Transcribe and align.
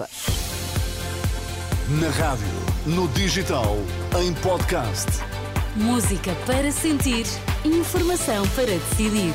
Renascença. 0.00 0.06
Na 2.00 2.08
rádio, 2.10 2.46
no 2.86 3.08
digital, 3.08 3.76
em 4.18 4.32
podcast. 4.34 5.06
Música 5.76 6.34
para 6.46 6.70
sentir, 6.70 7.26
informação 7.64 8.46
para 8.50 8.66
decidir. 8.66 9.34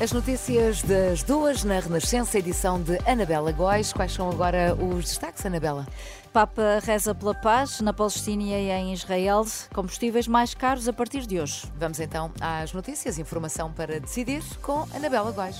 As 0.00 0.10
notícias 0.10 0.82
das 0.82 1.22
duas 1.22 1.62
na 1.62 1.78
Renascença, 1.78 2.36
edição 2.36 2.82
de 2.82 2.98
Anabela 3.06 3.52
Góis. 3.52 3.92
Quais 3.92 4.12
são 4.12 4.28
agora 4.28 4.74
os 4.74 5.04
destaques, 5.04 5.46
Anabela? 5.46 5.86
Papa 6.32 6.80
reza 6.82 7.14
pela 7.14 7.34
paz 7.34 7.80
na 7.80 7.92
Palestina 7.92 8.42
e 8.42 8.70
em 8.70 8.92
Israel. 8.94 9.44
Combustíveis 9.74 10.26
mais 10.26 10.54
caros 10.54 10.88
a 10.88 10.92
partir 10.92 11.26
de 11.26 11.38
hoje. 11.38 11.70
Vamos 11.76 12.00
então 12.00 12.32
às 12.40 12.72
notícias. 12.72 13.18
Informação 13.18 13.70
para 13.70 14.00
decidir 14.00 14.42
com 14.62 14.86
Anabela 14.94 15.30
Góis. 15.30 15.56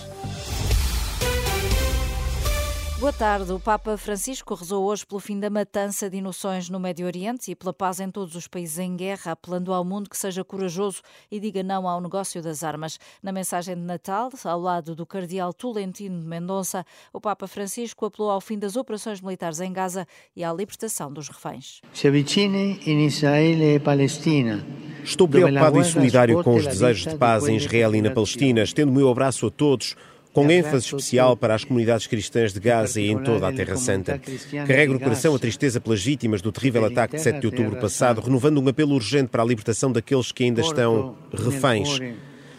Boa 3.02 3.12
tarde. 3.12 3.52
O 3.52 3.58
Papa 3.58 3.96
Francisco 3.96 4.54
rezou 4.54 4.84
hoje 4.84 5.04
pelo 5.04 5.18
fim 5.18 5.40
da 5.40 5.50
matança 5.50 6.08
de 6.08 6.18
inocentes 6.18 6.70
no 6.70 6.78
Médio 6.78 7.04
Oriente 7.04 7.50
e 7.50 7.56
pela 7.56 7.72
paz 7.72 7.98
em 7.98 8.08
todos 8.08 8.36
os 8.36 8.46
países 8.46 8.78
em 8.78 8.94
guerra, 8.94 9.32
apelando 9.32 9.72
ao 9.72 9.84
mundo 9.84 10.08
que 10.08 10.16
seja 10.16 10.44
corajoso 10.44 11.02
e 11.28 11.40
diga 11.40 11.64
não 11.64 11.88
ao 11.88 12.00
negócio 12.00 12.40
das 12.40 12.62
armas. 12.62 13.00
Na 13.20 13.32
mensagem 13.32 13.74
de 13.74 13.80
Natal, 13.80 14.30
ao 14.44 14.60
lado 14.60 14.94
do 14.94 15.04
cardeal 15.04 15.52
Tolentino 15.52 16.20
de 16.20 16.24
Mendonça, 16.24 16.86
o 17.12 17.20
Papa 17.20 17.48
Francisco 17.48 18.06
apelou 18.06 18.30
ao 18.30 18.40
fim 18.40 18.56
das 18.56 18.76
operações 18.76 19.20
militares 19.20 19.58
em 19.58 19.72
Gaza 19.72 20.06
e 20.36 20.44
à 20.44 20.52
libertação 20.52 21.12
dos 21.12 21.28
reféns. 21.28 21.80
Se 21.92 22.06
avicine 22.06 22.78
em 22.86 23.04
Israel 23.04 23.62
e 23.62 23.80
Palestina. 23.80 24.64
Estou 25.02 25.26
preocupado 25.26 25.80
e 25.80 25.84
solidário 25.84 26.40
com 26.44 26.54
os 26.54 26.64
desejos 26.64 27.10
de 27.10 27.18
paz 27.18 27.48
em 27.48 27.56
Israel 27.56 27.96
e 27.96 28.00
na 28.00 28.12
Palestina, 28.12 28.62
estendo 28.62 28.92
o 28.92 28.94
meu 28.94 29.08
abraço 29.08 29.48
a 29.48 29.50
todos 29.50 29.96
com 30.32 30.50
ênfase 30.50 30.86
especial 30.86 31.36
para 31.36 31.54
as 31.54 31.64
comunidades 31.64 32.06
cristãs 32.06 32.52
de 32.52 32.60
Gaza 32.60 33.00
e 33.00 33.10
em 33.10 33.18
toda 33.18 33.48
a 33.48 33.52
Terra 33.52 33.76
Santa. 33.76 34.20
Carrego 34.66 34.94
no 34.94 35.00
coração 35.00 35.34
a 35.34 35.38
tristeza 35.38 35.80
pelas 35.80 36.02
vítimas 36.02 36.40
do 36.40 36.50
terrível 36.50 36.84
ataque 36.86 37.16
de 37.16 37.22
7 37.22 37.40
de 37.40 37.46
outubro 37.46 37.76
passado, 37.76 38.20
renovando 38.20 38.58
um 38.58 38.68
apelo 38.68 38.94
urgente 38.94 39.28
para 39.28 39.42
a 39.42 39.46
libertação 39.46 39.92
daqueles 39.92 40.32
que 40.32 40.44
ainda 40.44 40.62
estão 40.62 41.16
reféns. 41.32 42.00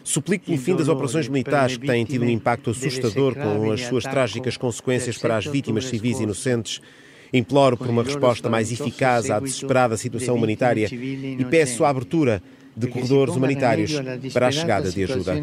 Suplico 0.03 0.45
pelo 0.45 0.57
fim 0.57 0.75
das 0.75 0.87
operações 0.87 1.27
militares 1.27 1.77
que 1.77 1.87
têm 1.87 2.05
tido 2.05 2.25
um 2.25 2.29
impacto 2.29 2.69
assustador 2.69 3.35
com 3.35 3.71
as 3.71 3.81
suas 3.81 4.03
trágicas 4.03 4.57
consequências 4.57 5.17
para 5.17 5.37
as 5.37 5.45
vítimas 5.45 5.85
civis 5.85 6.19
inocentes. 6.19 6.81
Imploro 7.31 7.75
por 7.75 7.89
uma 7.89 8.03
resposta 8.03 8.47
mais 8.47 8.71
eficaz 8.71 9.31
à 9.31 9.39
desesperada 9.39 9.97
situação 9.97 10.35
humanitária 10.35 10.87
e 10.93 11.43
peço 11.49 11.83
a 11.83 11.89
abertura 11.89 12.43
de 12.75 12.85
corredores 12.87 13.35
humanitários 13.35 13.93
para 14.31 14.47
a 14.47 14.51
chegada 14.51 14.91
de 14.91 15.03
ajuda 15.03 15.33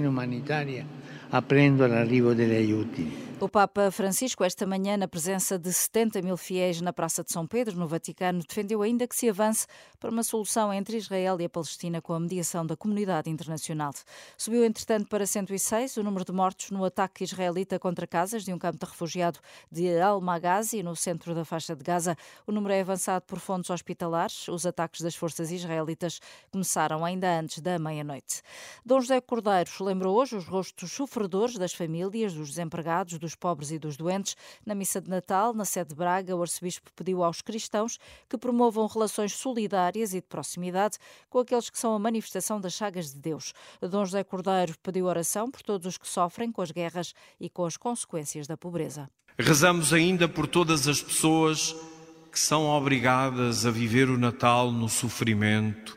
aprendo 1.30 1.86
l'arrivo 1.86 2.34
degli 2.34 2.54
aiuti. 2.54 3.29
O 3.42 3.48
Papa 3.48 3.90
Francisco, 3.90 4.44
esta 4.44 4.66
manhã, 4.66 4.98
na 4.98 5.08
presença 5.08 5.58
de 5.58 5.72
70 5.72 6.20
mil 6.20 6.36
fiéis 6.36 6.82
na 6.82 6.92
Praça 6.92 7.24
de 7.24 7.32
São 7.32 7.46
Pedro, 7.46 7.74
no 7.74 7.88
Vaticano, 7.88 8.42
defendeu 8.46 8.82
ainda 8.82 9.08
que 9.08 9.16
se 9.16 9.30
avance 9.30 9.66
para 9.98 10.10
uma 10.10 10.22
solução 10.22 10.70
entre 10.70 10.98
Israel 10.98 11.40
e 11.40 11.46
a 11.46 11.48
Palestina 11.48 12.02
com 12.02 12.12
a 12.12 12.20
mediação 12.20 12.66
da 12.66 12.76
comunidade 12.76 13.30
internacional. 13.30 13.94
Subiu, 14.36 14.62
entretanto, 14.62 15.08
para 15.08 15.24
106 15.24 15.96
o 15.96 16.02
número 16.02 16.22
de 16.22 16.32
mortos 16.32 16.70
no 16.70 16.84
ataque 16.84 17.24
israelita 17.24 17.78
contra 17.78 18.06
casas 18.06 18.44
de 18.44 18.52
um 18.52 18.58
campo 18.58 18.78
de 18.78 18.84
refugiado 18.84 19.40
de 19.72 19.98
Al-Maghazi, 19.98 20.82
no 20.82 20.94
centro 20.94 21.34
da 21.34 21.42
faixa 21.42 21.74
de 21.74 21.82
Gaza. 21.82 22.18
O 22.46 22.52
número 22.52 22.74
é 22.74 22.82
avançado 22.82 23.24
por 23.24 23.38
fontes 23.38 23.70
hospitalares. 23.70 24.48
Os 24.48 24.66
ataques 24.66 25.00
das 25.00 25.14
forças 25.14 25.50
israelitas 25.50 26.20
começaram 26.50 27.06
ainda 27.06 27.40
antes 27.40 27.60
da 27.60 27.78
meia-noite. 27.78 28.42
Dom 28.84 29.00
José 29.00 29.18
Cordeiro 29.18 29.70
lembrou 29.80 30.14
hoje 30.14 30.36
os 30.36 30.46
rostos 30.46 30.92
sofredores 30.92 31.56
das 31.56 31.72
famílias, 31.72 32.34
dos 32.34 32.50
desempregados, 32.50 33.18
dos 33.18 33.29
dos 33.30 33.34
pobres 33.36 33.70
e 33.70 33.78
dos 33.78 33.96
doentes. 33.96 34.36
Na 34.66 34.74
missa 34.74 35.00
de 35.00 35.08
Natal, 35.08 35.54
na 35.54 35.64
sede 35.64 35.90
de 35.90 35.94
Braga, 35.94 36.34
o 36.34 36.42
arcebispo 36.42 36.90
pediu 36.94 37.22
aos 37.22 37.40
cristãos 37.40 37.98
que 38.28 38.36
promovam 38.36 38.86
relações 38.86 39.32
solidárias 39.32 40.12
e 40.12 40.16
de 40.16 40.26
proximidade 40.26 40.98
com 41.28 41.38
aqueles 41.38 41.70
que 41.70 41.78
são 41.78 41.94
a 41.94 41.98
manifestação 41.98 42.60
das 42.60 42.72
chagas 42.72 43.12
de 43.12 43.20
Deus. 43.20 43.52
Dom 43.80 44.04
José 44.04 44.24
Cordeiro 44.24 44.74
pediu 44.82 45.06
oração 45.06 45.50
por 45.50 45.62
todos 45.62 45.86
os 45.86 45.98
que 45.98 46.08
sofrem 46.08 46.50
com 46.50 46.60
as 46.62 46.70
guerras 46.70 47.14
e 47.38 47.48
com 47.48 47.64
as 47.64 47.76
consequências 47.76 48.46
da 48.46 48.56
pobreza. 48.56 49.08
Rezamos 49.38 49.92
ainda 49.92 50.28
por 50.28 50.46
todas 50.46 50.88
as 50.88 51.00
pessoas 51.00 51.74
que 52.30 52.38
são 52.38 52.66
obrigadas 52.66 53.64
a 53.64 53.70
viver 53.70 54.08
o 54.08 54.18
Natal 54.18 54.70
no 54.70 54.88
sofrimento, 54.88 55.96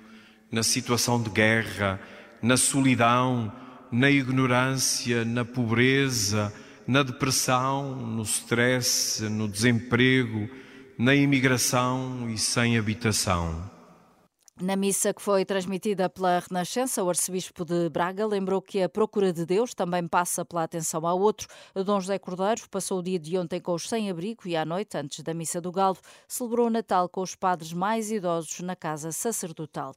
na 0.52 0.64
situação 0.64 1.22
de 1.22 1.30
guerra, 1.30 2.00
na 2.42 2.58
solidão, 2.58 3.52
na 3.92 4.10
ignorância, 4.10 5.24
na 5.24 5.46
pobreza, 5.46 6.52
na 6.88 7.04
depressão, 7.04 7.96
no 7.96 8.24
stress, 8.24 9.24
no 9.24 9.48
desemprego, 9.48 10.50
na 10.98 11.16
imigração 11.16 12.30
e 12.30 12.38
sem 12.38 12.78
habitação. 12.78 13.73
Na 14.62 14.76
missa 14.76 15.12
que 15.12 15.22
foi 15.22 15.44
transmitida 15.44 16.08
pela 16.08 16.38
Renascença, 16.38 17.04
o 17.04 17.10
arcebispo 17.10 17.66
de 17.66 17.90
Braga 17.90 18.24
lembrou 18.28 18.62
que 18.62 18.84
a 18.84 18.88
procura 18.88 19.34
de 19.34 19.48
Deus 19.48 19.74
também 19.74 20.08
passa 20.08 20.46
pela 20.46 20.62
atenção 20.62 21.08
ao 21.08 21.20
outro. 21.20 21.48
Dom 21.74 22.00
José 22.00 22.20
Cordeiro 22.20 22.70
passou 22.70 23.00
o 23.00 23.04
dia 23.04 23.18
de 23.18 23.36
ontem 23.36 23.60
com 23.60 23.74
os 23.74 23.90
sem-abrigo 23.90 24.48
e 24.48 24.56
à 24.56 24.64
noite, 24.64 24.96
antes 24.96 25.22
da 25.22 25.34
missa 25.34 25.60
do 25.60 25.72
Galo, 25.72 25.98
celebrou 26.28 26.68
o 26.68 26.70
Natal 26.70 27.10
com 27.10 27.22
os 27.22 27.34
padres 27.34 27.74
mais 27.74 28.12
idosos 28.12 28.60
na 28.60 28.76
casa 28.76 29.12
sacerdotal. 29.12 29.96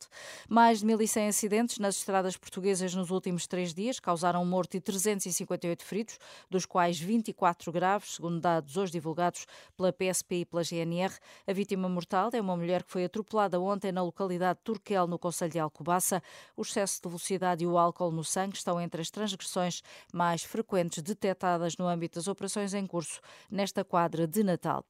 Mais 0.48 0.80
de 0.80 0.86
1.100 0.86 1.28
acidentes 1.28 1.78
nas 1.78 1.96
estradas 1.96 2.38
portuguesas 2.38 2.94
nos 2.94 3.10
últimos 3.10 3.46
três 3.46 3.74
dias 3.74 4.00
causaram 4.00 4.42
um 4.42 4.46
morto 4.46 4.74
e 4.74 4.80
358 4.80 5.84
feridos, 5.84 6.18
dos 6.48 6.64
quais 6.64 6.98
24 6.98 7.70
graves, 7.70 8.14
segundo 8.14 8.40
dados 8.40 8.74
hoje 8.78 8.92
divulgados 8.92 9.46
pela 9.76 9.92
PSP 9.92 10.36
e 10.36 10.44
pela 10.46 10.64
GNR. 10.64 11.12
A 11.46 11.52
vítima 11.52 11.90
mortal 11.90 12.30
é 12.32 12.40
uma 12.40 12.56
mulher 12.56 12.82
que 12.82 12.90
foi 12.90 13.04
atropelada 13.04 13.60
ontem 13.60 13.92
na 13.92 14.02
localidade 14.02 14.45
cidade 14.46 14.58
de 14.58 14.64
Turquel, 14.64 15.06
no 15.06 15.18
Conselho 15.18 15.50
de 15.50 15.58
Alcobaça. 15.58 16.22
O 16.56 16.62
excesso 16.62 17.00
de 17.02 17.08
velocidade 17.08 17.64
e 17.64 17.66
o 17.66 17.76
álcool 17.76 18.12
no 18.12 18.22
sangue 18.22 18.56
estão 18.56 18.80
entre 18.80 19.00
as 19.00 19.10
transgressões 19.10 19.82
mais 20.12 20.44
frequentes 20.44 21.02
detectadas 21.02 21.76
no 21.76 21.86
âmbito 21.86 22.18
das 22.18 22.28
operações 22.28 22.74
em 22.74 22.86
curso 22.86 23.20
nesta 23.50 23.84
quadra 23.84 24.26
de 24.26 24.42
Natal. 24.44 24.84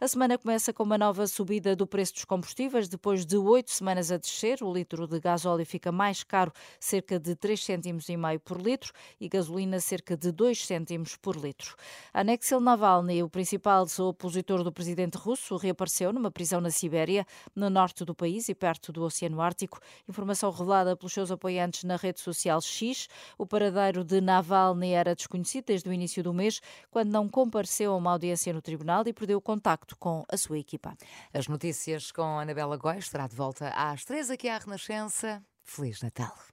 A 0.00 0.06
semana 0.06 0.38
começa 0.38 0.72
com 0.72 0.82
uma 0.82 0.98
nova 0.98 1.26
subida 1.26 1.74
do 1.74 1.86
preço 1.86 2.12
dos 2.14 2.24
combustíveis. 2.24 2.88
Depois 2.88 3.24
de 3.24 3.36
oito 3.36 3.70
semanas 3.70 4.10
a 4.10 4.16
descer, 4.16 4.62
o 4.62 4.72
litro 4.72 5.06
de 5.06 5.18
gasóleo 5.18 5.64
fica 5.64 5.90
mais 5.90 6.22
caro, 6.22 6.52
cerca 6.78 7.18
de 7.18 7.34
3 7.34 7.62
cêntimos 7.62 8.08
e 8.08 8.16
meio 8.16 8.40
por 8.40 8.60
litro, 8.60 8.92
e 9.20 9.28
gasolina 9.28 9.80
cerca 9.80 10.16
de 10.16 10.32
2 10.32 10.66
cêntimos 10.66 11.16
por 11.16 11.36
litro. 11.36 11.74
Anexil 12.12 12.60
Navalny, 12.60 13.22
o 13.22 13.28
principal 13.28 13.86
opositor 13.98 14.62
do 14.62 14.72
presidente 14.72 15.16
russo, 15.16 15.56
reapareceu 15.56 16.12
numa 16.12 16.30
prisão 16.30 16.60
na 16.60 16.70
Sibéria, 16.70 17.26
no 17.54 17.70
norte 17.70 18.04
do 18.04 18.14
país 18.14 18.48
e 18.48 18.54
perto 18.54 18.92
do 18.92 18.99
do 19.00 19.06
Oceano 19.06 19.40
Ártico. 19.40 19.80
Informação 20.08 20.50
revelada 20.50 20.96
pelos 20.96 21.12
seus 21.12 21.30
apoiantes 21.30 21.84
na 21.84 21.96
rede 21.96 22.20
social 22.20 22.60
X. 22.60 23.08
O 23.38 23.46
paradeiro 23.46 24.04
de 24.04 24.20
Navalny 24.20 24.92
era 24.92 25.14
desconhecido 25.14 25.66
desde 25.66 25.88
o 25.88 25.92
início 25.92 26.22
do 26.22 26.32
mês, 26.32 26.60
quando 26.90 27.10
não 27.10 27.28
compareceu 27.28 27.92
a 27.92 27.96
uma 27.96 28.12
audiência 28.12 28.52
no 28.52 28.62
tribunal 28.62 29.02
e 29.06 29.12
perdeu 29.12 29.40
contacto 29.40 29.96
com 29.96 30.24
a 30.28 30.36
sua 30.36 30.58
equipa. 30.58 30.94
As 31.32 31.48
notícias 31.48 32.12
com 32.12 32.38
Anabela 32.38 32.76
Góes 32.76 33.04
estará 33.04 33.26
de 33.26 33.34
volta 33.34 33.70
às 33.70 34.04
três 34.04 34.30
aqui 34.30 34.48
à 34.48 34.58
Renascença. 34.58 35.42
Feliz 35.64 36.02
Natal. 36.02 36.50